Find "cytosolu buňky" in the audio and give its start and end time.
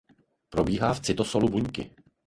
0.99-1.95